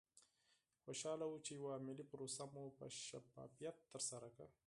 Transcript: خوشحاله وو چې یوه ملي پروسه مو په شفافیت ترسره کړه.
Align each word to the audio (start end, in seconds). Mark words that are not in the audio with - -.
خوشحاله 0.83 1.25
وو 1.27 1.43
چې 1.45 1.51
یوه 1.59 1.73
ملي 1.85 2.05
پروسه 2.11 2.43
مو 2.53 2.63
په 2.77 2.85
شفافیت 3.07 3.75
ترسره 3.91 4.29
کړه. 4.35 4.47